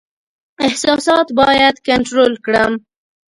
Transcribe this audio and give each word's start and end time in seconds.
احساسات 0.67 1.27
باید 1.39 1.75
کنټرول 1.87 2.33
کړم. 2.45 2.71